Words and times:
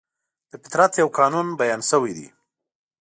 د 0.49 0.51
فطرت 0.63 0.91
یو 1.01 1.07
قانون 1.19 1.47
بیان 1.59 1.81
شوی 1.89 2.13
دی. 2.17 2.27